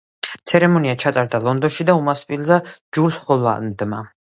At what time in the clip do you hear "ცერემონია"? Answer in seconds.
0.51-0.95